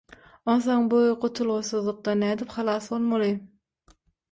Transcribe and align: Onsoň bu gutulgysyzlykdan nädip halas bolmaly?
Onsoň 0.53 0.87
bu 0.93 1.01
gutulgysyzlykdan 1.25 2.21
nädip 2.25 2.57
halas 2.57 2.91
bolmaly? 2.97 3.31